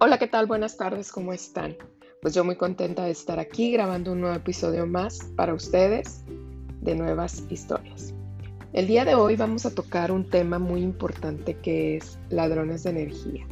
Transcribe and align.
Hola, 0.00 0.16
¿qué 0.18 0.28
tal? 0.28 0.46
Buenas 0.46 0.76
tardes, 0.76 1.10
¿cómo 1.10 1.32
están? 1.32 1.76
Pues 2.22 2.32
yo 2.32 2.44
muy 2.44 2.54
contenta 2.54 3.02
de 3.02 3.10
estar 3.10 3.40
aquí 3.40 3.72
grabando 3.72 4.12
un 4.12 4.20
nuevo 4.20 4.36
episodio 4.36 4.86
más 4.86 5.18
para 5.34 5.54
ustedes 5.54 6.20
de 6.82 6.94
nuevas 6.94 7.42
historias. 7.50 8.14
El 8.72 8.86
día 8.86 9.04
de 9.04 9.16
hoy 9.16 9.34
vamos 9.34 9.66
a 9.66 9.74
tocar 9.74 10.12
un 10.12 10.30
tema 10.30 10.60
muy 10.60 10.82
importante 10.82 11.54
que 11.54 11.96
es 11.96 12.16
ladrones 12.30 12.84
de 12.84 12.90
energía. 12.90 13.44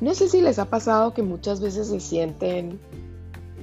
No 0.00 0.14
sé 0.14 0.30
si 0.30 0.40
les 0.40 0.58
ha 0.58 0.70
pasado 0.70 1.12
que 1.12 1.22
muchas 1.22 1.60
veces 1.60 1.88
se 1.88 2.00
sienten 2.00 2.80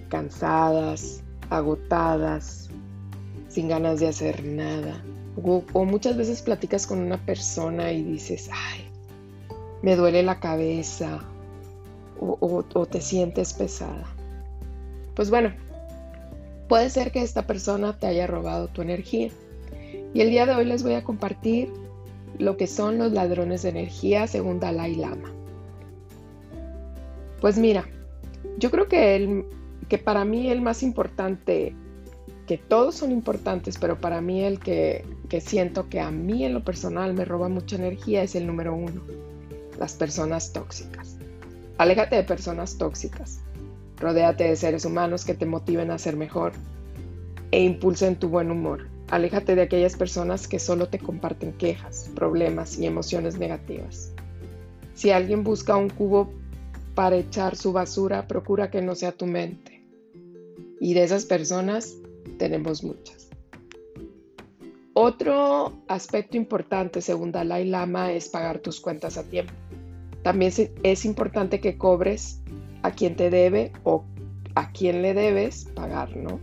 cansadas, 0.09 1.23
agotadas, 1.49 2.69
sin 3.49 3.67
ganas 3.69 3.99
de 3.99 4.09
hacer 4.09 4.45
nada. 4.45 5.03
O, 5.41 5.85
muchas 5.85 6.17
veces 6.17 6.43
platicas 6.43 6.85
con 6.85 6.99
una 6.99 7.17
persona 7.17 7.91
y 7.91 8.03
dices, 8.03 8.47
ay, 8.53 8.87
me 9.81 9.95
duele 9.95 10.21
la 10.21 10.39
cabeza, 10.39 11.19
o, 12.19 12.63
te 12.85 13.01
sientes 13.01 13.53
pesada. 13.53 14.05
Pues 15.15 15.29
bueno, 15.29 15.53
puede 16.67 16.89
ser 16.89 17.11
que 17.11 17.21
esta 17.21 17.45
persona 17.45 17.97
te 17.97 18.07
haya 18.07 18.27
robado 18.27 18.67
tu 18.67 18.81
energía. 18.81 19.29
Y 20.13 20.21
el 20.21 20.29
día 20.29 20.45
de 20.45 20.55
hoy 20.55 20.65
les 20.65 20.83
voy 20.83 20.93
a 20.93 21.03
compartir 21.03 21.71
lo 22.39 22.57
que 22.57 22.67
son 22.67 22.97
los 22.97 23.11
ladrones 23.11 23.63
de 23.63 23.69
energía 23.69 24.27
según 24.27 24.59
Dalai 24.59 24.95
Lama. 24.95 25.31
Pues 27.41 27.57
mira, 27.57 27.85
yo 28.57 28.71
creo 28.71 28.87
que, 28.87 29.15
el, 29.15 29.45
que 29.89 29.97
para 29.97 30.25
mí 30.25 30.49
el 30.49 30.61
más 30.61 30.81
importante, 30.83 31.75
que 32.47 32.57
todos 32.57 32.95
son 32.95 33.11
importantes, 33.11 33.77
pero 33.77 33.99
para 33.99 34.21
mí 34.21 34.43
el 34.43 34.59
que, 34.59 35.05
que 35.29 35.41
siento 35.41 35.89
que 35.89 35.99
a 35.99 36.11
mí 36.11 36.45
en 36.45 36.53
lo 36.53 36.63
personal 36.63 37.13
me 37.13 37.25
roba 37.25 37.49
mucha 37.49 37.75
energía 37.75 38.23
es 38.23 38.35
el 38.35 38.47
número 38.47 38.73
uno, 38.73 39.01
las 39.79 39.93
personas 39.93 40.53
tóxicas. 40.53 41.17
Aléjate 41.77 42.15
de 42.15 42.23
personas 42.23 42.77
tóxicas. 42.77 43.41
Rodéate 43.97 44.43
de 44.43 44.55
seres 44.55 44.85
humanos 44.85 45.25
que 45.25 45.33
te 45.33 45.45
motiven 45.45 45.91
a 45.91 45.97
ser 45.97 46.15
mejor 46.15 46.53
e 47.51 47.63
impulsen 47.63 48.15
tu 48.15 48.29
buen 48.29 48.51
humor. 48.51 48.87
Aléjate 49.09 49.55
de 49.55 49.63
aquellas 49.63 49.95
personas 49.95 50.47
que 50.47 50.59
solo 50.59 50.89
te 50.89 50.99
comparten 50.99 51.53
quejas, 51.53 52.09
problemas 52.15 52.77
y 52.77 52.85
emociones 52.85 53.37
negativas. 53.37 54.11
Si 54.93 55.11
alguien 55.11 55.43
busca 55.43 55.75
un 55.75 55.89
cubo 55.89 56.31
para 56.95 57.17
echar 57.17 57.55
su 57.55 57.73
basura, 57.73 58.27
procura 58.27 58.69
que 58.69 58.81
no 58.81 58.95
sea 58.95 59.11
tu 59.11 59.25
mente. 59.25 59.83
Y 60.79 60.93
de 60.93 61.03
esas 61.03 61.25
personas 61.25 61.95
tenemos 62.37 62.83
muchas. 62.83 63.29
Otro 64.93 65.73
aspecto 65.87 66.37
importante, 66.37 67.01
según 67.01 67.31
Dalai 67.31 67.65
Lama, 67.65 68.13
es 68.13 68.29
pagar 68.29 68.59
tus 68.59 68.79
cuentas 68.79 69.17
a 69.17 69.23
tiempo. 69.23 69.53
También 70.23 70.51
es 70.83 71.05
importante 71.05 71.59
que 71.59 71.77
cobres 71.77 72.41
a 72.81 72.91
quien 72.91 73.15
te 73.15 73.29
debe 73.29 73.71
o 73.83 74.05
a 74.55 74.71
quien 74.71 75.01
le 75.01 75.13
debes 75.13 75.65
pagar, 75.75 76.15
¿no? 76.15 76.39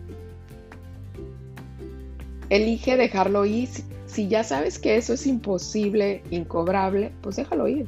Elige 2.50 2.96
dejarlo 2.96 3.46
ir. 3.46 3.68
Si 4.06 4.28
ya 4.28 4.42
sabes 4.42 4.78
que 4.78 4.96
eso 4.96 5.14
es 5.14 5.26
imposible, 5.26 6.22
incobrable, 6.30 7.12
pues 7.22 7.36
déjalo 7.36 7.68
ir. 7.68 7.86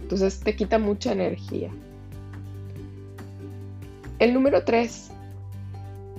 Entonces 0.00 0.40
te 0.40 0.54
quita 0.54 0.78
mucha 0.78 1.12
energía. 1.12 1.70
El 4.20 4.32
número 4.34 4.64
tres, 4.64 5.10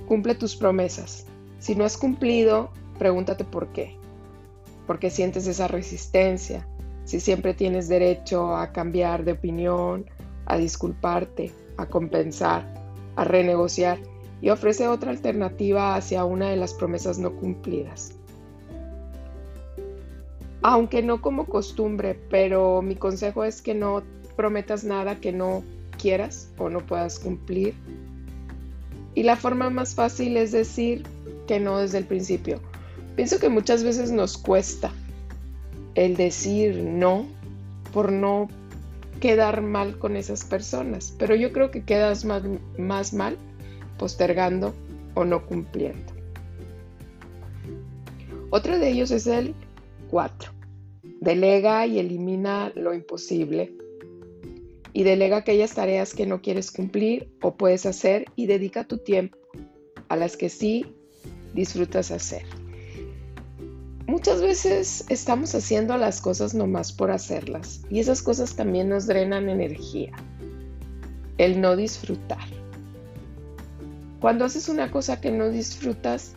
cumple 0.06 0.34
tus 0.34 0.54
promesas. 0.54 1.26
Si 1.58 1.74
no 1.74 1.84
has 1.84 1.96
cumplido, 1.96 2.70
pregúntate 2.98 3.44
por 3.44 3.68
qué. 3.68 3.96
¿Por 4.86 4.98
qué 4.98 5.10
sientes 5.10 5.46
esa 5.46 5.68
resistencia? 5.68 6.66
Si 7.04 7.20
siempre 7.20 7.54
tienes 7.54 7.88
derecho 7.88 8.56
a 8.56 8.72
cambiar 8.72 9.24
de 9.24 9.32
opinión, 9.32 10.06
a 10.46 10.56
disculparte, 10.56 11.52
a 11.76 11.86
compensar, 11.86 12.66
a 13.16 13.24
renegociar 13.24 13.98
y 14.40 14.50
ofrece 14.50 14.88
otra 14.88 15.10
alternativa 15.10 15.94
hacia 15.94 16.24
una 16.24 16.50
de 16.50 16.56
las 16.56 16.74
promesas 16.74 17.18
no 17.18 17.34
cumplidas. 17.36 18.12
Aunque 20.62 21.02
no 21.02 21.20
como 21.20 21.46
costumbre, 21.46 22.18
pero 22.30 22.82
mi 22.82 22.94
consejo 22.94 23.44
es 23.44 23.62
que 23.62 23.74
no 23.74 24.02
prometas 24.36 24.84
nada 24.84 25.20
que 25.20 25.32
no 25.32 25.64
quieras 26.00 26.50
o 26.58 26.68
no 26.68 26.80
puedas 26.80 27.18
cumplir. 27.18 27.74
Y 29.14 29.24
la 29.24 29.36
forma 29.36 29.70
más 29.70 29.94
fácil 29.94 30.36
es 30.36 30.52
decir 30.52 31.02
que 31.46 31.60
no 31.60 31.78
desde 31.78 31.98
el 31.98 32.04
principio. 32.04 32.60
Pienso 33.16 33.38
que 33.38 33.48
muchas 33.48 33.84
veces 33.84 34.10
nos 34.10 34.38
cuesta 34.38 34.90
el 35.94 36.16
decir 36.16 36.76
no 36.76 37.26
por 37.92 38.12
no 38.12 38.48
quedar 39.20 39.62
mal 39.62 39.98
con 39.98 40.16
esas 40.16 40.44
personas. 40.44 41.14
Pero 41.18 41.34
yo 41.34 41.52
creo 41.52 41.70
que 41.70 41.84
quedas 41.84 42.24
más, 42.24 42.42
más 42.78 43.12
mal 43.12 43.36
postergando 43.98 44.74
o 45.14 45.24
no 45.24 45.46
cumpliendo. 45.46 46.12
Otro 48.50 48.78
de 48.78 48.90
ellos 48.90 49.10
es 49.10 49.26
el 49.26 49.54
4. 50.10 50.52
Delega 51.20 51.86
y 51.86 51.98
elimina 51.98 52.72
lo 52.74 52.92
imposible. 52.92 53.72
Y 54.92 55.04
delega 55.04 55.38
aquellas 55.38 55.74
tareas 55.74 56.14
que 56.14 56.26
no 56.26 56.42
quieres 56.42 56.70
cumplir 56.70 57.30
o 57.40 57.54
puedes 57.54 57.86
hacer 57.86 58.26
y 58.36 58.46
dedica 58.46 58.84
tu 58.84 58.98
tiempo 58.98 59.38
a 60.08 60.16
las 60.16 60.36
que 60.36 60.50
sí 60.50 60.84
disfrutas 61.54 62.10
hacer. 62.10 62.42
Muchas 64.22 64.40
veces 64.40 65.04
estamos 65.08 65.52
haciendo 65.52 65.96
las 65.96 66.20
cosas 66.20 66.54
nomás 66.54 66.92
por 66.92 67.10
hacerlas 67.10 67.80
y 67.90 67.98
esas 67.98 68.22
cosas 68.22 68.54
también 68.54 68.88
nos 68.88 69.08
drenan 69.08 69.48
energía. 69.48 70.12
El 71.38 71.60
no 71.60 71.74
disfrutar. 71.74 72.46
Cuando 74.20 74.44
haces 74.44 74.68
una 74.68 74.92
cosa 74.92 75.20
que 75.20 75.32
no 75.32 75.48
disfrutas, 75.48 76.34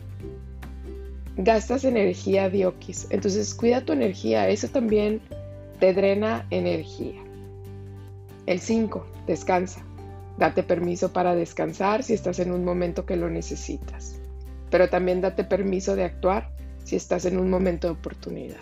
gastas 1.36 1.84
energía 1.84 2.50
dioquis. 2.50 3.06
Entonces 3.10 3.54
cuida 3.54 3.84
tu 3.84 3.92
energía, 3.92 4.48
eso 4.48 4.66
también 4.66 5.20
te 5.78 5.94
drena 5.94 6.44
energía. 6.50 7.22
El 8.46 8.58
5, 8.58 9.06
descansa. 9.28 9.80
Date 10.38 10.64
permiso 10.64 11.12
para 11.12 11.36
descansar 11.36 12.02
si 12.02 12.14
estás 12.14 12.40
en 12.40 12.50
un 12.50 12.64
momento 12.64 13.06
que 13.06 13.14
lo 13.14 13.30
necesitas. 13.30 14.18
Pero 14.70 14.90
también 14.90 15.20
date 15.20 15.44
permiso 15.44 15.94
de 15.94 16.02
actuar 16.02 16.55
si 16.86 16.94
estás 16.94 17.24
en 17.24 17.38
un 17.38 17.50
momento 17.50 17.88
de 17.88 17.94
oportunidad. 17.94 18.60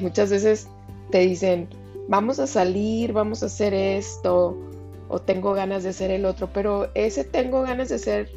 muchas 0.00 0.30
veces 0.30 0.66
te 1.10 1.18
dicen, 1.18 1.68
vamos 2.08 2.38
a 2.38 2.46
salir, 2.46 3.12
vamos 3.12 3.42
a 3.42 3.46
hacer 3.46 3.74
esto, 3.74 4.58
o 5.08 5.20
tengo 5.20 5.52
ganas 5.52 5.82
de 5.82 5.90
hacer 5.90 6.10
el 6.10 6.24
otro, 6.24 6.48
pero 6.54 6.88
ese 6.94 7.22
tengo 7.22 7.62
ganas 7.62 7.90
de 7.90 7.96
hacer 7.96 8.30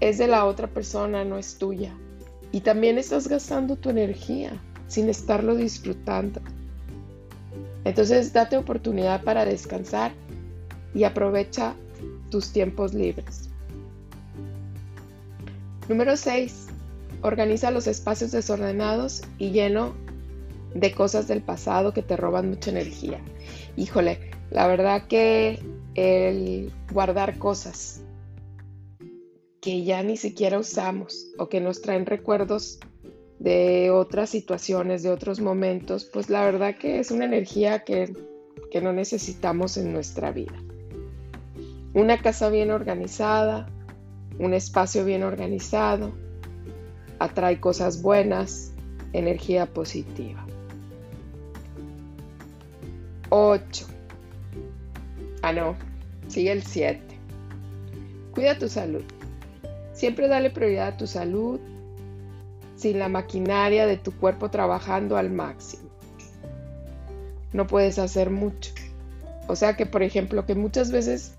es 0.00 0.18
de 0.18 0.26
la 0.26 0.44
otra 0.44 0.66
persona, 0.66 1.24
no 1.24 1.38
es 1.38 1.56
tuya. 1.56 1.94
Y 2.52 2.60
también 2.60 2.98
estás 2.98 3.28
gastando 3.28 3.76
tu 3.76 3.88
energía 3.88 4.52
sin 4.86 5.08
estarlo 5.08 5.54
disfrutando. 5.56 6.42
Entonces 7.84 8.32
date 8.34 8.58
oportunidad 8.58 9.24
para 9.24 9.46
descansar 9.46 10.12
y 10.94 11.04
aprovecha 11.04 11.74
tus 12.30 12.52
tiempos 12.52 12.92
libres. 12.92 13.48
Número 15.88 16.14
6. 16.14 16.69
Organiza 17.22 17.70
los 17.70 17.86
espacios 17.86 18.32
desordenados 18.32 19.22
y 19.38 19.50
lleno 19.50 19.94
de 20.74 20.92
cosas 20.92 21.28
del 21.28 21.42
pasado 21.42 21.92
que 21.92 22.02
te 22.02 22.16
roban 22.16 22.48
mucha 22.48 22.70
energía. 22.70 23.20
Híjole, 23.76 24.30
la 24.50 24.66
verdad 24.66 25.06
que 25.06 25.60
el 25.94 26.72
guardar 26.92 27.38
cosas 27.38 28.02
que 29.60 29.84
ya 29.84 30.02
ni 30.02 30.16
siquiera 30.16 30.58
usamos 30.58 31.26
o 31.38 31.48
que 31.48 31.60
nos 31.60 31.82
traen 31.82 32.06
recuerdos 32.06 32.78
de 33.38 33.90
otras 33.90 34.30
situaciones, 34.30 35.02
de 35.02 35.10
otros 35.10 35.40
momentos, 35.40 36.04
pues 36.04 36.30
la 36.30 36.44
verdad 36.44 36.76
que 36.76 36.98
es 36.98 37.10
una 37.10 37.24
energía 37.24 37.84
que, 37.84 38.14
que 38.70 38.80
no 38.80 38.92
necesitamos 38.92 39.76
en 39.76 39.92
nuestra 39.92 40.30
vida. 40.30 40.54
Una 41.92 42.20
casa 42.22 42.50
bien 42.50 42.70
organizada, 42.70 43.68
un 44.38 44.54
espacio 44.54 45.04
bien 45.04 45.22
organizado, 45.22 46.12
atrae 47.20 47.60
cosas 47.60 48.02
buenas, 48.02 48.72
energía 49.12 49.66
positiva. 49.66 50.44
8. 53.28 53.86
Ah, 55.42 55.52
no, 55.52 55.76
sigue 56.26 56.50
el 56.50 56.64
7. 56.64 57.00
Cuida 58.32 58.58
tu 58.58 58.68
salud. 58.68 59.04
Siempre 59.92 60.28
dale 60.28 60.50
prioridad 60.50 60.88
a 60.88 60.96
tu 60.96 61.06
salud 61.06 61.60
sin 62.74 62.98
la 62.98 63.10
maquinaria 63.10 63.86
de 63.86 63.98
tu 63.98 64.12
cuerpo 64.12 64.50
trabajando 64.50 65.18
al 65.18 65.30
máximo. 65.30 65.90
No 67.52 67.66
puedes 67.66 67.98
hacer 67.98 68.30
mucho. 68.30 68.72
O 69.46 69.56
sea 69.56 69.76
que, 69.76 69.84
por 69.84 70.02
ejemplo, 70.02 70.46
que 70.46 70.54
muchas 70.54 70.90
veces 70.90 71.34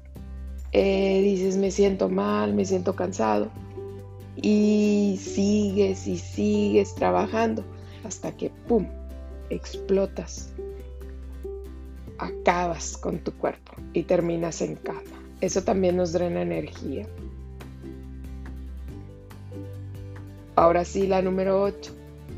eh, 0.74 1.22
dices 1.24 1.58
me 1.58 1.72
siento 1.72 2.08
mal, 2.08 2.54
me 2.54 2.66
siento 2.66 2.96
cansado 2.96 3.50
y 4.42 5.20
sigues 5.22 6.08
y 6.08 6.18
sigues 6.18 6.96
trabajando 6.96 7.64
hasta 8.04 8.36
que, 8.36 8.50
¡pum!, 8.68 8.88
explotas. 9.50 10.54
acabas 12.18 12.98
con 12.98 13.20
tu 13.20 13.34
cuerpo 13.34 13.74
y 13.94 14.04
terminas 14.04 14.62
en 14.62 14.76
cama. 14.76 15.02
Eso 15.42 15.64
también 15.64 15.98
nos 15.98 16.14
drena 16.14 16.44
energía. 16.44 17.08
Ahora 20.56 20.86
sí, 20.86 21.08
la 21.08 21.24
número 21.24 21.64
8. 21.64 21.92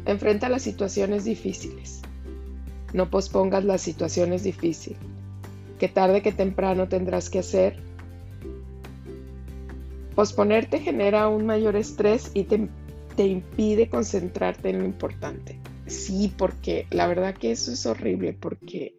Enfrenta 0.05 0.47
las 0.47 0.61
situaciones 0.61 1.25
difíciles. 1.25 2.01
No 2.93 3.09
pospongas 3.09 3.65
las 3.65 3.81
situaciones 3.81 4.43
difíciles, 4.43 4.99
que 5.79 5.89
tarde 5.89 6.21
que 6.21 6.31
temprano 6.31 6.87
tendrás 6.87 7.29
que 7.29 7.39
hacer. 7.39 7.77
Posponerte 10.15 10.79
genera 10.79 11.27
un 11.27 11.45
mayor 11.45 11.75
estrés 11.75 12.31
y 12.33 12.43
te, 12.43 12.67
te 13.15 13.25
impide 13.25 13.89
concentrarte 13.89 14.69
en 14.69 14.79
lo 14.79 14.85
importante. 14.85 15.59
Sí, 15.87 16.31
porque 16.37 16.87
la 16.91 17.07
verdad 17.07 17.35
que 17.35 17.51
eso 17.51 17.71
es 17.71 17.85
horrible, 17.85 18.33
porque 18.33 18.95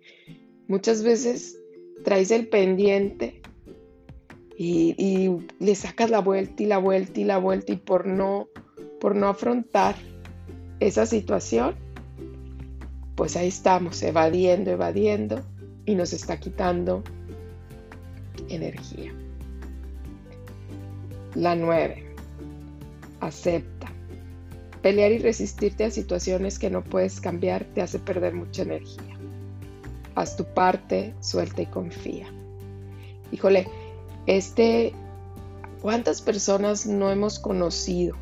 muchas 0.68 1.02
veces 1.02 1.58
traes 2.04 2.30
el 2.30 2.48
pendiente 2.48 3.40
y, 4.56 4.94
y, 4.98 5.46
le 5.58 5.74
sacas 5.74 6.10
la 6.10 6.20
vuelta 6.20 6.62
y 6.62 6.66
la 6.66 6.78
vuelta 6.78 7.20
y 7.20 7.24
la 7.24 7.38
vuelta 7.38 7.72
y 7.72 7.76
por 7.76 8.06
no, 8.06 8.48
por 9.00 9.16
no 9.16 9.28
afrontar 9.28 9.96
esa 10.80 11.06
situación, 11.06 11.74
pues 13.14 13.36
ahí 13.36 13.48
estamos, 13.48 14.02
evadiendo, 14.02 14.70
evadiendo 14.70 15.42
y 15.86 15.94
nos 15.94 16.12
está 16.12 16.38
quitando 16.38 17.02
energía. 18.48 19.14
La 21.34 21.56
nueve, 21.56 22.14
acepta. 23.20 23.88
Pelear 24.82 25.10
y 25.10 25.18
resistirte 25.18 25.84
a 25.84 25.90
situaciones 25.90 26.60
que 26.60 26.70
no 26.70 26.84
puedes 26.84 27.20
cambiar 27.20 27.64
te 27.64 27.82
hace 27.82 27.98
perder 27.98 28.34
mucha 28.34 28.62
energía. 28.62 29.18
Haz 30.14 30.36
tu 30.36 30.44
parte, 30.44 31.12
suelta 31.18 31.62
y 31.62 31.66
confía. 31.66 32.28
Híjole, 33.32 33.66
este, 34.26 34.92
¿cuántas 35.82 36.22
personas 36.22 36.86
no 36.86 37.10
hemos 37.10 37.40
conocido 37.40 38.14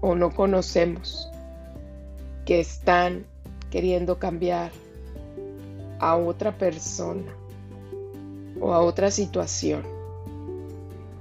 o 0.00 0.14
no 0.14 0.30
conocemos 0.30 1.28
que 2.44 2.60
están 2.60 3.26
queriendo 3.70 4.20
cambiar 4.20 4.70
a 5.98 6.14
otra 6.14 6.56
persona 6.56 7.34
o 8.60 8.72
a 8.72 8.80
otra 8.82 9.10
situación? 9.10 10.01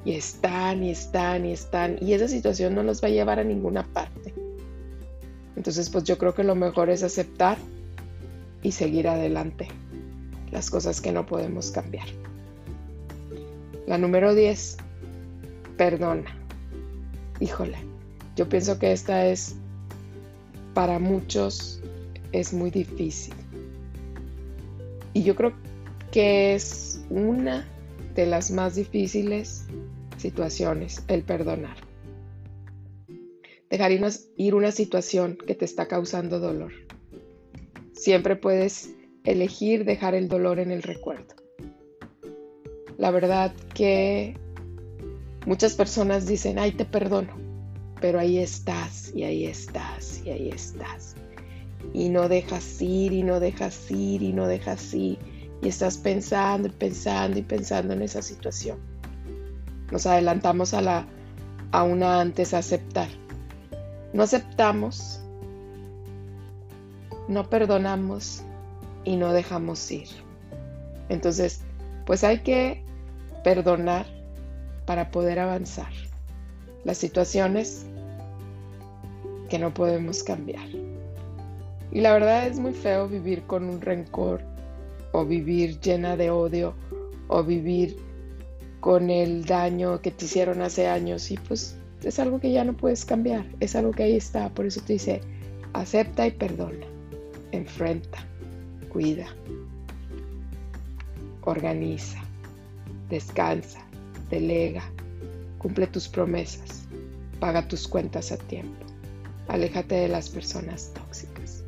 Y 0.03 0.13
están 0.13 0.83
y 0.83 0.91
están 0.91 1.45
y 1.45 1.53
están 1.53 1.97
y 2.01 2.13
esa 2.13 2.27
situación 2.27 2.73
no 2.73 2.83
los 2.83 3.03
va 3.03 3.07
a 3.07 3.11
llevar 3.11 3.39
a 3.39 3.43
ninguna 3.43 3.83
parte. 3.83 4.33
Entonces, 5.55 5.89
pues 5.89 6.05
yo 6.05 6.17
creo 6.17 6.33
que 6.33 6.43
lo 6.43 6.55
mejor 6.55 6.89
es 6.89 7.03
aceptar 7.03 7.57
y 8.63 8.71
seguir 8.71 9.07
adelante 9.07 9.67
las 10.51 10.69
cosas 10.69 11.01
que 11.01 11.11
no 11.11 11.25
podemos 11.25 11.71
cambiar. 11.71 12.07
La 13.87 13.97
número 13.97 14.33
10, 14.33 14.77
perdona. 15.77 16.35
Híjole, 17.39 17.77
yo 18.35 18.47
pienso 18.47 18.79
que 18.79 18.91
esta 18.91 19.25
es, 19.25 19.55
para 20.73 20.99
muchos, 20.99 21.81
es 22.31 22.53
muy 22.53 22.71
difícil. 22.71 23.33
Y 25.13 25.23
yo 25.23 25.35
creo 25.35 25.53
que 26.11 26.55
es 26.55 27.01
una 27.09 27.67
de 28.15 28.25
las 28.25 28.51
más 28.51 28.75
difíciles 28.75 29.65
situaciones, 30.21 31.03
el 31.07 31.23
perdonar. 31.23 31.77
Dejar 33.69 33.91
ir 34.37 34.55
una 34.55 34.71
situación 34.71 35.37
que 35.37 35.55
te 35.55 35.65
está 35.65 35.87
causando 35.87 36.39
dolor. 36.39 36.73
Siempre 37.93 38.35
puedes 38.35 38.93
elegir 39.23 39.85
dejar 39.85 40.15
el 40.15 40.27
dolor 40.27 40.59
en 40.59 40.71
el 40.71 40.83
recuerdo. 40.83 41.35
La 42.97 43.11
verdad 43.11 43.53
que 43.73 44.35
muchas 45.45 45.73
personas 45.75 46.27
dicen, 46.27 46.59
ay, 46.59 46.71
te 46.71 46.85
perdono, 46.85 47.33
pero 47.99 48.19
ahí 48.19 48.37
estás 48.37 49.13
y 49.15 49.23
ahí 49.23 49.45
estás 49.45 50.21
y 50.25 50.29
ahí 50.29 50.49
estás. 50.49 51.15
Y 51.93 52.09
no 52.09 52.29
dejas 52.29 52.81
ir 52.81 53.11
y 53.13 53.23
no 53.23 53.39
dejas 53.39 53.89
ir 53.89 54.21
y 54.21 54.33
no 54.33 54.47
dejas 54.47 54.93
ir. 54.93 55.17
Y 55.61 55.67
estás 55.67 55.97
pensando 55.97 56.67
y 56.67 56.71
pensando 56.71 57.39
y 57.39 57.43
pensando 57.43 57.93
en 57.93 58.01
esa 58.01 58.21
situación. 58.21 58.90
Nos 59.91 60.05
adelantamos 60.05 60.73
a, 60.73 60.81
la, 60.81 61.05
a 61.71 61.83
una 61.83 62.21
antes 62.21 62.53
aceptar. 62.53 63.09
No 64.13 64.23
aceptamos, 64.23 65.21
no 67.27 67.49
perdonamos 67.49 68.43
y 69.03 69.15
no 69.15 69.33
dejamos 69.33 69.91
ir. 69.91 70.07
Entonces, 71.09 71.61
pues 72.05 72.23
hay 72.23 72.39
que 72.39 72.83
perdonar 73.43 74.05
para 74.85 75.11
poder 75.11 75.39
avanzar. 75.39 75.91
Las 76.83 76.97
situaciones 76.97 77.85
que 79.49 79.59
no 79.59 79.73
podemos 79.73 80.23
cambiar. 80.23 80.67
Y 81.91 81.99
la 81.99 82.13
verdad 82.13 82.47
es 82.47 82.57
muy 82.57 82.73
feo 82.73 83.07
vivir 83.07 83.43
con 83.43 83.69
un 83.69 83.81
rencor 83.81 84.41
o 85.11 85.25
vivir 85.25 85.79
llena 85.81 86.15
de 86.15 86.31
odio 86.31 86.73
o 87.27 87.43
vivir 87.43 87.97
con 88.81 89.11
el 89.11 89.45
daño 89.45 90.01
que 90.01 90.11
te 90.11 90.25
hicieron 90.25 90.61
hace 90.61 90.87
años 90.87 91.31
y 91.31 91.37
pues 91.37 91.77
es 92.03 92.19
algo 92.19 92.39
que 92.39 92.51
ya 92.51 92.63
no 92.63 92.73
puedes 92.73 93.05
cambiar, 93.05 93.45
es 93.59 93.75
algo 93.75 93.91
que 93.91 94.03
ahí 94.03 94.17
está, 94.17 94.49
por 94.49 94.65
eso 94.65 94.81
te 94.81 94.93
dice, 94.93 95.21
acepta 95.73 96.25
y 96.25 96.31
perdona, 96.31 96.85
enfrenta 97.51 98.25
cuida, 98.89 99.27
organiza, 101.43 102.19
descansa, 103.07 103.79
delega, 104.29 104.83
cumple 105.59 105.87
tus 105.87 106.07
promesas, 106.07 106.83
paga 107.39 107.67
tus 107.67 107.87
cuentas 107.87 108.31
a 108.31 108.37
tiempo, 108.37 108.85
aléjate 109.47 109.95
de 109.95 110.07
las 110.07 110.27
personas 110.27 110.91
tóxicas. 110.93 111.63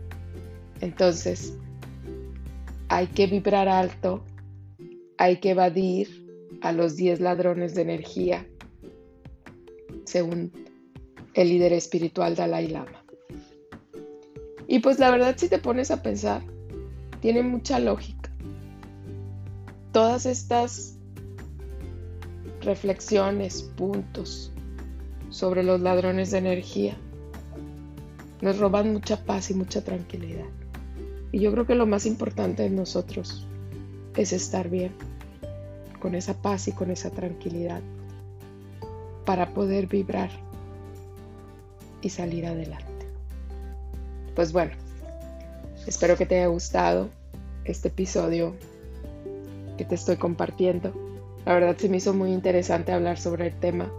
Entonces, 0.81 1.53
hay 2.89 3.07
que 3.07 3.27
vibrar 3.27 3.69
alto, 3.69 4.25
hay 5.17 5.37
que 5.37 5.51
evadir 5.51 6.22
a 6.63 6.71
los 6.71 6.95
10 6.95 7.19
ladrones 7.19 7.75
de 7.75 7.81
energía, 7.81 8.47
según 10.05 10.53
el 11.33 11.49
líder 11.49 11.73
espiritual 11.73 12.35
Dalai 12.35 12.69
Lama. 12.69 13.03
Y 14.65 14.79
pues 14.79 14.97
la 14.97 15.11
verdad 15.11 15.35
si 15.37 15.49
te 15.49 15.59
pones 15.59 15.91
a 15.91 16.01
pensar, 16.01 16.41
tiene 17.19 17.43
mucha 17.43 17.79
lógica. 17.79 18.31
Todas 19.91 20.25
estas 20.25 20.97
reflexiones, 22.61 23.63
puntos 23.75 24.53
sobre 25.29 25.63
los 25.63 25.81
ladrones 25.81 26.31
de 26.31 26.37
energía 26.37 26.95
nos 28.39 28.57
roban 28.57 28.93
mucha 28.93 29.25
paz 29.25 29.51
y 29.51 29.53
mucha 29.53 29.83
tranquilidad. 29.83 30.47
Y 31.33 31.39
yo 31.39 31.51
creo 31.51 31.67
que 31.67 31.75
lo 31.75 31.87
más 31.87 32.05
importante 32.05 32.65
en 32.65 32.77
nosotros 32.77 33.45
es 34.15 34.31
estar 34.31 34.69
bien, 34.69 34.93
con 36.03 36.13
esa 36.13 36.35
paz 36.35 36.67
y 36.67 36.73
con 36.73 36.91
esa 36.91 37.09
tranquilidad, 37.09 37.81
para 39.25 39.55
poder 39.55 39.87
vibrar 39.87 40.29
y 42.03 42.09
salir 42.09 42.45
adelante. 42.45 43.07
Pues 44.35 44.51
bueno, 44.51 44.73
Espero 45.85 46.15
que 46.15 46.25
te 46.25 46.35
haya 46.35 46.47
gustado 46.47 47.09
este 47.65 47.89
episodio 47.89 48.55
que 49.77 49.83
te 49.83 49.95
estoy 49.95 50.15
compartiendo. 50.15 50.93
La 51.45 51.55
verdad 51.55 51.75
se 51.77 51.89
me 51.89 51.97
hizo 51.97 52.13
muy 52.13 52.31
interesante 52.31 52.93
hablar 52.93 53.19
sobre 53.19 53.47
el 53.47 53.59
tema 53.59 53.91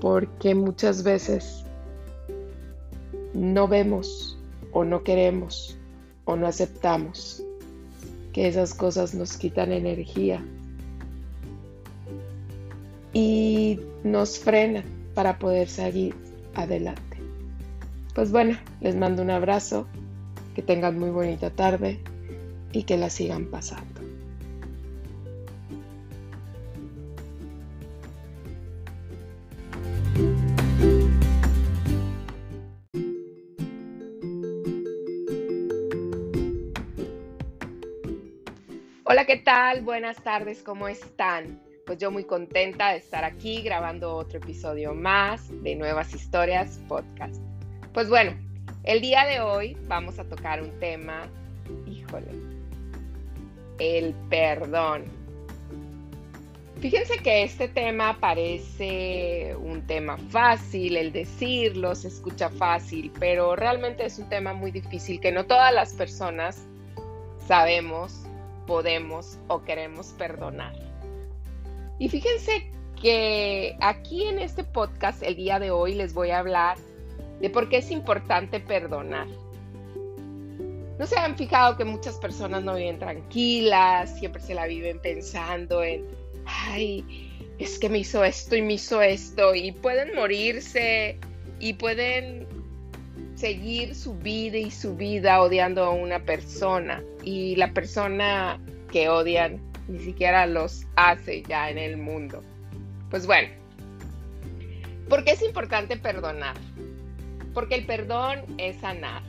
porque 0.00 0.54
muchas 0.54 1.02
veces 1.02 1.64
no 3.34 3.68
vemos 3.68 4.38
o 4.72 4.84
no 4.84 5.04
queremos 5.04 5.76
o 6.24 6.36
no 6.36 6.46
aceptamos 6.46 7.44
que 8.32 8.48
esas 8.48 8.72
cosas 8.72 9.12
nos 9.14 9.36
quitan 9.36 9.72
energía 9.72 10.42
y 13.12 13.80
nos 14.04 14.38
frenan 14.38 14.84
para 15.14 15.38
poder 15.38 15.68
seguir 15.68 16.14
adelante. 16.54 17.18
Pues 18.14 18.32
bueno, 18.32 18.58
les 18.80 18.96
mando 18.96 19.22
un 19.22 19.30
abrazo 19.30 19.86
que 20.54 20.62
tengan 20.62 20.98
muy 20.98 21.10
bonita 21.10 21.50
tarde 21.50 22.00
y 22.72 22.84
que 22.84 22.96
la 22.96 23.10
sigan 23.10 23.46
pasando. 23.46 24.00
Hola, 39.04 39.24
¿qué 39.26 39.38
tal? 39.38 39.82
Buenas 39.82 40.22
tardes, 40.22 40.62
¿cómo 40.62 40.86
están? 40.86 41.60
Pues 41.90 41.98
yo 41.98 42.12
muy 42.12 42.22
contenta 42.22 42.92
de 42.92 42.98
estar 42.98 43.24
aquí 43.24 43.62
grabando 43.62 44.14
otro 44.14 44.38
episodio 44.38 44.94
más 44.94 45.42
de 45.64 45.74
Nuevas 45.74 46.14
Historias 46.14 46.78
Podcast. 46.86 47.42
Pues 47.92 48.08
bueno, 48.08 48.32
el 48.84 49.00
día 49.00 49.26
de 49.26 49.40
hoy 49.40 49.76
vamos 49.88 50.20
a 50.20 50.24
tocar 50.24 50.62
un 50.62 50.70
tema, 50.78 51.26
híjole, 51.88 52.28
el 53.80 54.14
perdón. 54.28 55.06
Fíjense 56.78 57.18
que 57.18 57.42
este 57.42 57.66
tema 57.66 58.20
parece 58.20 59.56
un 59.60 59.84
tema 59.84 60.16
fácil, 60.16 60.96
el 60.96 61.10
decirlo 61.10 61.96
se 61.96 62.06
escucha 62.06 62.50
fácil, 62.50 63.10
pero 63.18 63.56
realmente 63.56 64.06
es 64.06 64.16
un 64.20 64.28
tema 64.28 64.52
muy 64.52 64.70
difícil 64.70 65.18
que 65.18 65.32
no 65.32 65.44
todas 65.44 65.74
las 65.74 65.92
personas 65.94 66.64
sabemos, 67.48 68.26
podemos 68.68 69.40
o 69.48 69.64
queremos 69.64 70.12
perdonar. 70.16 70.90
Y 72.00 72.08
fíjense 72.08 72.66
que 73.00 73.76
aquí 73.80 74.24
en 74.24 74.38
este 74.38 74.64
podcast 74.64 75.22
el 75.22 75.36
día 75.36 75.58
de 75.58 75.70
hoy 75.70 75.94
les 75.94 76.14
voy 76.14 76.30
a 76.30 76.38
hablar 76.38 76.78
de 77.40 77.50
por 77.50 77.68
qué 77.68 77.76
es 77.76 77.90
importante 77.90 78.58
perdonar. 78.58 79.26
¿No 80.98 81.06
se 81.06 81.18
han 81.18 81.36
fijado 81.36 81.76
que 81.76 81.84
muchas 81.84 82.16
personas 82.16 82.64
no 82.64 82.74
viven 82.74 82.98
tranquilas, 82.98 84.18
siempre 84.18 84.40
se 84.40 84.54
la 84.54 84.66
viven 84.66 84.98
pensando 85.00 85.82
en 85.82 86.06
ay, 86.46 87.04
es 87.58 87.78
que 87.78 87.90
me 87.90 87.98
hizo 87.98 88.24
esto 88.24 88.56
y 88.56 88.62
me 88.62 88.74
hizo 88.74 89.02
esto, 89.02 89.54
y 89.54 89.72
pueden 89.72 90.14
morirse 90.14 91.18
y 91.58 91.74
pueden 91.74 92.46
seguir 93.34 93.94
su 93.94 94.14
vida 94.14 94.56
y 94.56 94.70
su 94.70 94.96
vida 94.96 95.42
odiando 95.42 95.84
a 95.84 95.90
una 95.90 96.20
persona, 96.20 97.02
y 97.22 97.56
la 97.56 97.74
persona 97.74 98.58
que 98.90 99.10
odian 99.10 99.69
ni 99.88 99.98
siquiera 99.98 100.46
los 100.46 100.86
hace 100.96 101.42
ya 101.42 101.70
en 101.70 101.78
el 101.78 101.96
mundo. 101.96 102.42
Pues 103.10 103.26
bueno, 103.26 103.48
¿por 105.08 105.24
qué 105.24 105.32
es 105.32 105.42
importante 105.42 105.96
perdonar? 105.96 106.56
Porque 107.54 107.74
el 107.74 107.86
perdón 107.86 108.40
es 108.58 108.76
sanar. 108.76 109.22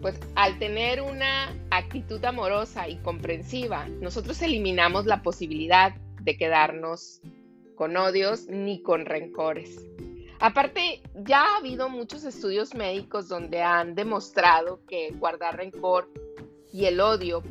Pues 0.00 0.18
al 0.34 0.58
tener 0.58 1.00
una 1.02 1.54
actitud 1.70 2.24
amorosa 2.24 2.88
y 2.88 2.96
comprensiva, 2.96 3.86
nosotros 4.00 4.40
eliminamos 4.42 5.06
la 5.06 5.22
posibilidad 5.22 5.94
de 6.22 6.36
quedarnos 6.36 7.20
con 7.76 7.96
odios 7.96 8.46
ni 8.48 8.82
con 8.82 9.06
rencores. 9.06 9.86
Aparte, 10.38 11.00
ya 11.14 11.42
ha 11.42 11.56
habido 11.58 11.88
muchos 11.88 12.24
estudios 12.24 12.74
médicos 12.74 13.28
donde 13.28 13.62
han 13.62 13.94
demostrado 13.94 14.80
que 14.86 15.10
guardar 15.12 15.56
rencor 15.56 16.10
y 16.72 16.84
el 16.84 17.00
odio 17.00 17.42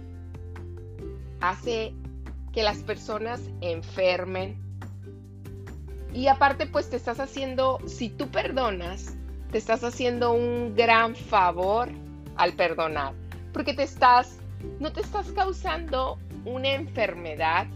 hace 1.42 1.94
que 2.56 2.64
las 2.64 2.78
personas 2.78 3.40
enfermen. 3.62 4.60
Y 6.12 6.28
aparte, 6.28 6.66
pues 6.66 6.90
te 6.90 6.96
estás 6.96 7.20
haciendo, 7.20 7.78
si 7.86 8.10
tú 8.10 8.30
perdonas, 8.30 9.14
te 9.52 9.60
estás 9.60 9.84
haciendo 9.84 10.32
un 10.32 10.74
gran 10.74 11.16
favor 11.16 11.90
al 12.38 12.54
perdonar, 12.54 13.14
porque 13.54 13.76
te 13.76 13.84
estás, 13.84 14.40
no 14.80 14.92
te 14.92 15.02
estás 15.02 15.32
causando 15.34 16.18
una 16.46 16.70
enfermedad 16.70 17.68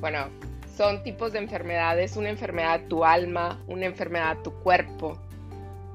bueno, 0.00 0.28
son 0.76 1.02
tipos 1.02 1.32
de 1.32 1.40
enfermedades, 1.40 2.16
una 2.16 2.30
enfermedad 2.30 2.82
tu 2.88 3.04
alma, 3.04 3.60
una 3.66 3.86
enfermedad 3.86 4.38
tu 4.44 4.52
cuerpo. 4.60 5.18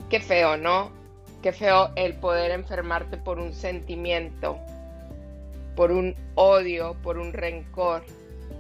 Qué 0.10 0.20
feo, 0.20 0.58
¿no? 0.58 0.92
Qué 1.42 1.54
feo 1.54 1.92
el 1.96 2.16
poder 2.16 2.52
enfermarte 2.52 3.18
por 3.18 3.40
un 3.40 3.54
sentimiento, 3.54 4.58
por 5.76 5.92
un 5.92 6.16
odio, 6.36 6.96
por 7.02 7.18
un 7.18 7.34
rencor. 7.34 8.04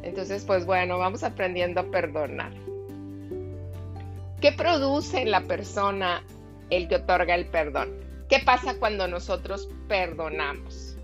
Entonces, 0.01 0.43
pues 0.45 0.65
bueno, 0.65 0.97
vamos 0.97 1.23
aprendiendo 1.23 1.81
a 1.81 1.83
perdonar. 1.85 2.51
¿Qué 4.41 4.51
produce 4.51 5.21
en 5.21 5.31
la 5.31 5.41
persona 5.41 6.23
el 6.69 6.87
que 6.87 6.95
otorga 6.95 7.35
el 7.35 7.45
perdón? 7.45 7.93
¿Qué 8.27 8.39
pasa 8.39 8.75
cuando 8.79 9.07
nosotros 9.07 9.69
perdonamos? 9.87 10.97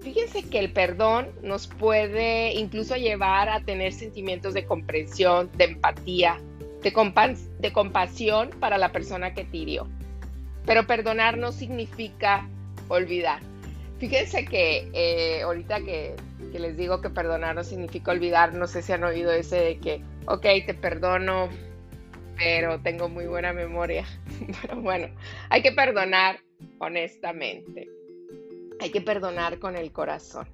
Fíjense 0.00 0.42
que 0.42 0.58
el 0.58 0.70
perdón 0.70 1.30
nos 1.42 1.66
puede 1.66 2.52
incluso 2.52 2.94
llevar 2.94 3.48
a 3.48 3.60
tener 3.60 3.92
sentimientos 3.94 4.52
de 4.52 4.66
comprensión, 4.66 5.50
de 5.56 5.64
empatía, 5.64 6.38
de, 6.82 6.92
de 7.58 7.72
compasión 7.72 8.50
para 8.60 8.76
la 8.76 8.92
persona 8.92 9.32
que 9.32 9.44
te 9.44 9.56
hirió. 9.56 9.88
Pero 10.66 10.86
perdonar 10.86 11.38
no 11.38 11.52
significa 11.52 12.46
olvidar. 12.88 13.40
Fíjense 14.08 14.44
que 14.44 14.90
eh, 14.92 15.42
ahorita 15.42 15.80
que, 15.80 16.14
que, 16.52 16.58
les 16.58 16.76
digo 16.76 17.00
que 17.00 17.08
perdonar 17.08 17.54
no 17.54 17.64
significa 17.64 18.10
olvidar, 18.10 18.52
no 18.52 18.66
sé 18.66 18.82
si 18.82 18.92
han 18.92 19.04
oído 19.04 19.32
ese 19.32 19.56
de 19.56 19.78
que, 19.78 20.02
ok, 20.26 20.42
te 20.66 20.74
perdono, 20.74 21.48
pero 22.36 22.80
tengo 22.80 23.08
muy 23.08 23.26
buena 23.26 23.52
memoria. 23.52 24.04
pero 24.60 24.80
bueno, 24.80 25.08
hay 25.48 25.62
que 25.62 25.72
perdonar 25.72 26.40
honestamente 26.78 27.88
hay 28.80 28.90
que 28.90 29.00
perdonar 29.00 29.58
con 29.58 29.76
el 29.76 29.92
corazón. 29.92 30.46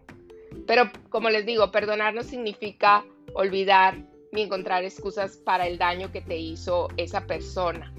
Pero 0.67 0.91
como 1.09 1.31
les 1.31 1.47
digo, 1.47 1.71
perdonar 1.71 2.15
no 2.15 2.23
significa 2.23 3.05
olvidar 3.35 3.97
ni 4.33 4.43
encontrar 4.43 4.85
excusas 4.85 5.37
para 5.37 5.67
el 5.67 5.79
daño 5.79 6.13
que 6.13 6.21
te 6.21 6.37
hizo 6.37 6.89
esa 6.97 7.27
persona. 7.27 7.93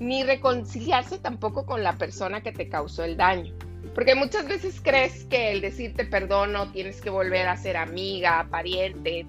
Ni 0.00 0.24
reconciliarse 0.24 1.18
tampoco 1.18 1.64
con 1.66 1.82
la 1.82 1.96
persona 1.96 2.42
que 2.42 2.52
te 2.52 2.68
causó 2.68 3.04
el 3.04 3.16
daño. 3.16 3.54
Porque 3.94 4.14
muchas 4.14 4.46
veces 4.46 4.80
crees 4.82 5.24
que 5.24 5.52
el 5.52 5.60
decirte 5.60 6.04
perdono 6.04 6.70
tienes 6.72 7.00
que 7.00 7.10
volver 7.10 7.48
a 7.48 7.56
ser 7.56 7.76
amiga, 7.76 8.46
pariente, 8.50 9.26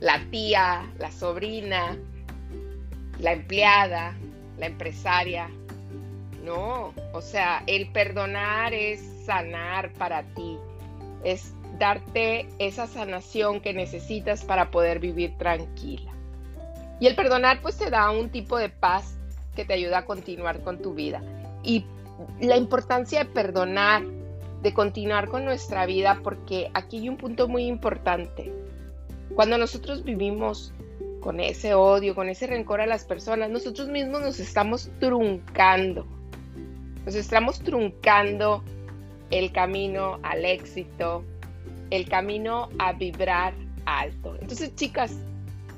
la 0.00 0.20
tía, 0.30 0.90
la 0.98 1.10
sobrina, 1.10 1.96
la 3.18 3.32
empleada, 3.32 4.14
la 4.58 4.66
empresaria, 4.66 5.48
no, 6.42 6.92
o 7.12 7.20
sea, 7.20 7.62
el 7.66 7.88
perdonar 7.92 8.74
es 8.74 9.00
sanar 9.24 9.92
para 9.92 10.24
ti, 10.34 10.58
es 11.22 11.54
darte 11.78 12.48
esa 12.58 12.86
sanación 12.86 13.60
que 13.60 13.72
necesitas 13.72 14.44
para 14.44 14.70
poder 14.70 14.98
vivir 14.98 15.36
tranquila. 15.38 16.12
Y 17.00 17.06
el 17.06 17.14
perdonar 17.14 17.60
pues 17.62 17.78
te 17.78 17.90
da 17.90 18.10
un 18.10 18.30
tipo 18.30 18.58
de 18.58 18.68
paz 18.68 19.16
que 19.54 19.64
te 19.64 19.74
ayuda 19.74 19.98
a 19.98 20.04
continuar 20.04 20.60
con 20.60 20.80
tu 20.80 20.94
vida. 20.94 21.22
Y 21.62 21.84
la 22.40 22.56
importancia 22.56 23.20
de 23.20 23.30
perdonar, 23.30 24.02
de 24.62 24.74
continuar 24.74 25.28
con 25.28 25.44
nuestra 25.44 25.86
vida, 25.86 26.20
porque 26.22 26.70
aquí 26.74 26.98
hay 26.98 27.08
un 27.08 27.16
punto 27.16 27.48
muy 27.48 27.66
importante. 27.66 28.52
Cuando 29.34 29.58
nosotros 29.58 30.04
vivimos 30.04 30.72
con 31.20 31.40
ese 31.40 31.74
odio, 31.74 32.14
con 32.14 32.28
ese 32.28 32.46
rencor 32.46 32.80
a 32.80 32.86
las 32.86 33.04
personas, 33.04 33.50
nosotros 33.50 33.88
mismos 33.88 34.20
nos 34.22 34.40
estamos 34.40 34.90
truncando 35.00 36.06
nos 37.04 37.16
estamos 37.16 37.58
truncando 37.60 38.62
el 39.30 39.50
camino 39.50 40.20
al 40.22 40.44
éxito, 40.44 41.24
el 41.90 42.08
camino 42.08 42.68
a 42.78 42.92
vibrar 42.92 43.54
alto. 43.86 44.36
Entonces, 44.40 44.74
chicas, 44.76 45.16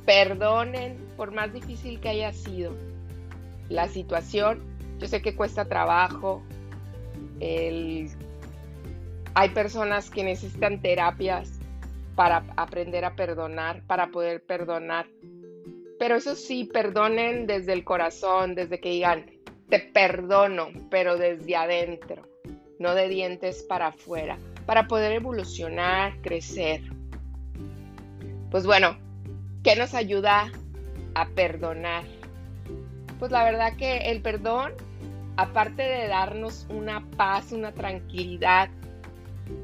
perdonen 0.04 0.98
por 1.16 1.32
más 1.32 1.52
difícil 1.52 1.98
que 2.00 2.10
haya 2.10 2.32
sido 2.32 2.72
la 3.70 3.88
situación. 3.88 4.60
Yo 5.04 5.08
sé 5.08 5.20
que 5.20 5.36
cuesta 5.36 5.66
trabajo. 5.66 6.42
Hay 7.42 8.08
personas 9.52 10.08
que 10.08 10.24
necesitan 10.24 10.80
terapias 10.80 11.60
para 12.14 12.42
aprender 12.56 13.04
a 13.04 13.14
perdonar, 13.14 13.82
para 13.82 14.06
poder 14.06 14.42
perdonar. 14.46 15.06
Pero 15.98 16.16
eso 16.16 16.34
sí, 16.34 16.64
perdonen 16.64 17.46
desde 17.46 17.74
el 17.74 17.84
corazón, 17.84 18.54
desde 18.54 18.80
que 18.80 18.92
digan, 18.92 19.26
te 19.68 19.80
perdono, 19.80 20.68
pero 20.90 21.18
desde 21.18 21.54
adentro, 21.54 22.26
no 22.78 22.94
de 22.94 23.06
dientes 23.08 23.62
para 23.62 23.88
afuera, 23.88 24.38
para 24.64 24.88
poder 24.88 25.12
evolucionar, 25.12 26.18
crecer. 26.22 26.80
Pues 28.50 28.64
bueno, 28.64 28.96
¿qué 29.62 29.76
nos 29.76 29.92
ayuda 29.92 30.50
a 31.14 31.28
perdonar? 31.28 32.04
Pues 33.18 33.30
la 33.30 33.44
verdad 33.44 33.76
que 33.76 34.10
el 34.10 34.22
perdón, 34.22 34.72
aparte 35.36 35.82
de 35.82 36.08
darnos 36.08 36.66
una 36.68 37.04
paz, 37.16 37.52
una 37.52 37.72
tranquilidad 37.72 38.68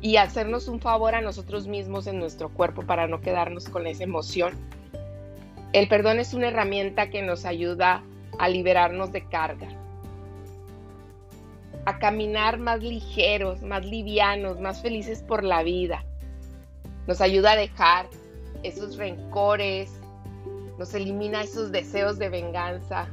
y 0.00 0.16
hacernos 0.16 0.68
un 0.68 0.80
favor 0.80 1.14
a 1.14 1.20
nosotros 1.20 1.66
mismos 1.66 2.06
en 2.06 2.18
nuestro 2.18 2.48
cuerpo 2.50 2.82
para 2.82 3.06
no 3.06 3.20
quedarnos 3.20 3.68
con 3.68 3.86
esa 3.86 4.04
emoción, 4.04 4.54
el 5.72 5.88
perdón 5.88 6.18
es 6.18 6.34
una 6.34 6.48
herramienta 6.48 7.10
que 7.10 7.22
nos 7.22 7.44
ayuda 7.44 8.02
a 8.38 8.48
liberarnos 8.48 9.12
de 9.12 9.24
carga, 9.26 9.68
a 11.84 11.98
caminar 11.98 12.58
más 12.58 12.82
ligeros, 12.82 13.62
más 13.62 13.86
livianos, 13.86 14.60
más 14.60 14.82
felices 14.82 15.22
por 15.22 15.44
la 15.44 15.62
vida. 15.62 16.04
Nos 17.06 17.20
ayuda 17.20 17.52
a 17.52 17.56
dejar 17.56 18.08
esos 18.62 18.96
rencores, 18.96 19.90
nos 20.78 20.92
elimina 20.94 21.42
esos 21.42 21.70
deseos 21.70 22.18
de 22.18 22.28
venganza 22.28 23.08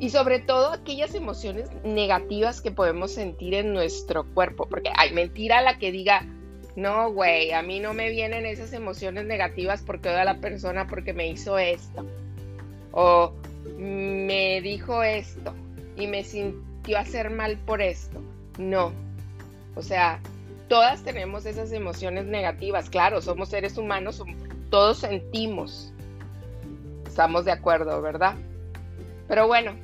y 0.00 0.10
sobre 0.10 0.40
todo 0.40 0.72
aquellas 0.72 1.14
emociones 1.14 1.70
negativas 1.84 2.60
que 2.60 2.70
podemos 2.70 3.12
sentir 3.12 3.54
en 3.54 3.72
nuestro 3.72 4.24
cuerpo, 4.34 4.66
porque 4.68 4.90
hay 4.96 5.12
mentira 5.12 5.62
la 5.62 5.78
que 5.78 5.92
diga, 5.92 6.26
no, 6.76 7.12
güey, 7.12 7.52
a 7.52 7.62
mí 7.62 7.78
no 7.78 7.94
me 7.94 8.10
vienen 8.10 8.46
esas 8.46 8.72
emociones 8.72 9.26
negativas 9.26 9.82
porque 9.82 10.08
odio 10.08 10.20
a 10.20 10.24
la 10.24 10.40
persona 10.40 10.86
porque 10.88 11.12
me 11.12 11.28
hizo 11.28 11.58
esto, 11.58 12.04
o 12.92 13.32
me 13.78 14.60
dijo 14.60 15.02
esto 15.02 15.54
y 15.96 16.06
me 16.06 16.24
sintió 16.24 16.98
hacer 16.98 17.30
mal 17.30 17.56
por 17.58 17.80
esto. 17.80 18.20
No. 18.58 18.92
O 19.76 19.82
sea, 19.82 20.20
todas 20.68 21.02
tenemos 21.02 21.46
esas 21.46 21.72
emociones 21.72 22.24
negativas, 22.24 22.90
claro, 22.90 23.22
somos 23.22 23.48
seres 23.48 23.78
humanos, 23.78 24.22
todos 24.70 24.98
sentimos. 24.98 25.92
Estamos 27.06 27.44
de 27.44 27.52
acuerdo, 27.52 28.02
¿verdad? 28.02 28.34
Pero 29.28 29.46
bueno, 29.46 29.83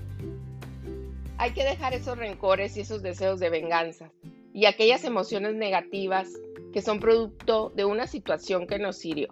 hay 1.41 1.53
que 1.53 1.65
dejar 1.65 1.95
esos 1.95 2.19
rencores 2.19 2.77
y 2.77 2.81
esos 2.81 3.03
deseos 3.03 3.41
de 3.41 3.49
venganza 3.49 4.11
y 4.53 4.67
aquellas 4.67 5.05
emociones 5.05 5.55
negativas 5.55 6.29
que 6.71 6.83
son 6.83 7.01
producto 7.01 7.73
de 7.75 7.87
una 7.87 8.07
situación 8.07 8.67
que 8.67 8.79
nos 8.79 9.03
hirió. 9.07 9.29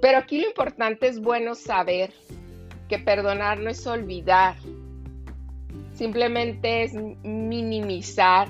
Pero 0.00 0.18
aquí 0.18 0.40
lo 0.40 0.46
importante 0.46 1.08
es 1.08 1.20
bueno 1.20 1.56
saber 1.56 2.12
que 2.88 3.00
perdonar 3.00 3.58
no 3.58 3.68
es 3.68 3.84
olvidar, 3.84 4.54
simplemente 5.92 6.84
es 6.84 6.94
minimizar 7.24 8.48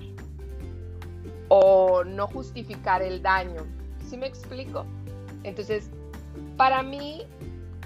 o 1.49 2.05
no 2.05 2.27
justificar 2.27 3.01
el 3.01 3.23
daño. 3.23 3.67
¿Sí 4.07 4.19
me 4.19 4.27
explico? 4.27 4.85
Entonces, 5.43 5.91
para 6.59 6.83
mí, 6.83 7.23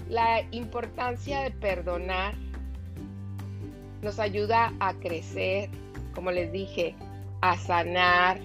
la 0.09 0.41
importancia 0.51 1.39
de 1.39 1.51
perdonar 1.51 2.35
nos 4.05 4.19
ayuda 4.19 4.71
a 4.79 4.93
crecer, 4.93 5.69
como 6.13 6.31
les 6.31 6.51
dije, 6.51 6.95
a 7.41 7.57
sanar, 7.57 8.39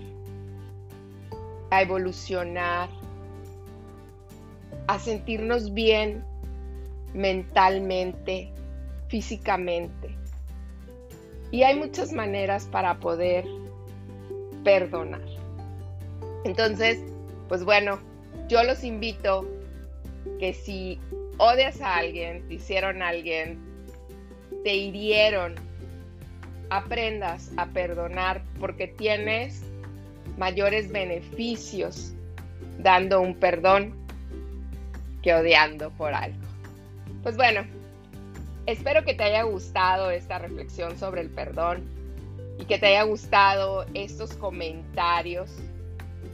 a 1.70 1.82
evolucionar, 1.82 2.88
a 4.86 4.98
sentirnos 4.98 5.74
bien 5.74 6.24
mentalmente, 7.12 8.50
físicamente. 9.08 10.16
Y 11.50 11.62
hay 11.62 11.78
muchas 11.78 12.12
maneras 12.12 12.66
para 12.72 12.98
poder 12.98 13.44
perdonar. 14.64 15.26
Entonces, 16.44 16.98
pues 17.48 17.64
bueno, 17.64 17.98
yo 18.48 18.64
los 18.64 18.82
invito 18.82 19.46
que 20.38 20.54
si 20.54 20.98
odias 21.36 21.82
a 21.82 21.96
alguien, 21.96 22.48
te 22.48 22.54
hicieron 22.54 23.02
a 23.02 23.08
alguien, 23.08 23.69
te 24.64 24.74
hirieron, 24.74 25.54
aprendas 26.70 27.50
a 27.56 27.66
perdonar 27.66 28.42
porque 28.58 28.86
tienes 28.86 29.64
mayores 30.38 30.90
beneficios 30.90 32.14
dando 32.78 33.20
un 33.20 33.34
perdón 33.34 33.94
que 35.22 35.34
odiando 35.34 35.90
por 35.90 36.14
algo. 36.14 36.38
Pues 37.22 37.36
bueno, 37.36 37.66
espero 38.66 39.04
que 39.04 39.14
te 39.14 39.24
haya 39.24 39.42
gustado 39.42 40.10
esta 40.10 40.38
reflexión 40.38 40.98
sobre 40.98 41.20
el 41.20 41.30
perdón 41.30 41.84
y 42.58 42.64
que 42.64 42.78
te 42.78 42.86
haya 42.86 43.02
gustado 43.02 43.84
estos 43.94 44.34
comentarios. 44.34 45.50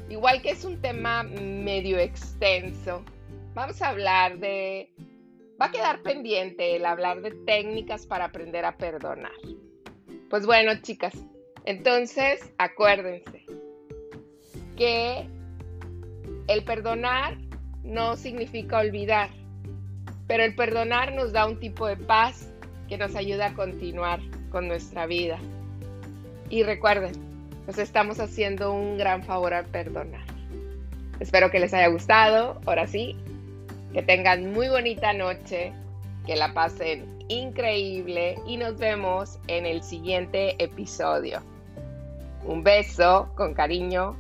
Igual 0.08 0.42
que 0.42 0.50
es 0.50 0.64
un 0.64 0.80
tema 0.80 1.23
medio 1.25 1.99
extenso, 1.99 3.02
vamos 3.54 3.82
a 3.82 3.88
hablar 3.88 4.38
de... 4.38 4.90
Va 5.60 5.66
a 5.66 5.70
quedar 5.70 6.02
pendiente 6.02 6.76
el 6.76 6.84
hablar 6.84 7.22
de 7.22 7.30
técnicas 7.30 8.06
para 8.06 8.26
aprender 8.26 8.64
a 8.64 8.76
perdonar. 8.76 9.32
Pues 10.28 10.44
bueno, 10.44 10.72
chicas, 10.82 11.14
entonces 11.64 12.52
acuérdense 12.58 13.46
que 14.76 15.26
el 16.48 16.64
perdonar 16.64 17.38
no 17.82 18.16
significa 18.16 18.78
olvidar, 18.78 19.30
pero 20.26 20.44
el 20.44 20.54
perdonar 20.54 21.14
nos 21.14 21.32
da 21.32 21.46
un 21.46 21.58
tipo 21.58 21.86
de 21.86 21.96
paz 21.96 22.52
que 22.88 22.98
nos 22.98 23.14
ayuda 23.14 23.46
a 23.46 23.54
continuar 23.54 24.20
con 24.50 24.68
nuestra 24.68 25.06
vida. 25.06 25.38
Y 26.50 26.62
recuerden, 26.64 27.12
nos 27.66 27.78
estamos 27.78 28.20
haciendo 28.20 28.73
un 28.73 28.99
gran 28.99 29.25
favor 29.25 29.54
al 29.54 29.66
perdonar. 29.66 30.25
Espero 31.19 31.50
que 31.50 31.60
les 31.60 31.73
haya 31.73 31.88
gustado. 31.88 32.60
Ahora 32.66 32.86
sí, 32.86 33.16
que 33.97 34.02
tengan 34.02 34.52
muy 34.52 34.69
bonita 34.69 35.15
noche, 35.15 35.73
que 36.26 36.37
la 36.37 36.52
pasen 36.52 37.17
increíble 37.28 38.39
y 38.47 38.59
nos 38.59 38.76
vemos 38.76 39.39
en 39.49 39.65
el 39.65 39.82
siguiente 39.82 40.63
episodio. 40.63 41.41
Un 42.45 42.63
beso 42.63 43.30
con 43.37 43.54
cariño 43.54 44.15